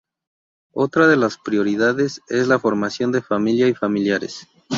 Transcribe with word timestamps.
Otra 0.73 1.07
de 1.07 1.15
las 1.15 1.37
prioridades 1.37 2.21
es 2.27 2.47
la 2.47 2.57
formación 2.57 3.11
de 3.11 3.21
familia 3.21 3.67
y 3.67 3.75
familiares. 3.75 4.47